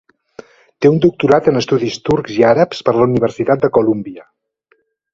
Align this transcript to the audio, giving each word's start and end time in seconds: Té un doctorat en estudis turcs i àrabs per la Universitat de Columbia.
Té 0.85 0.89
un 0.93 0.97
doctorat 1.03 1.51
en 1.53 1.61
estudis 1.61 1.99
turcs 2.11 2.39
i 2.39 2.49
àrabs 2.55 2.83
per 2.91 2.97
la 2.99 3.07
Universitat 3.13 3.67
de 3.67 3.75
Columbia. 3.81 4.31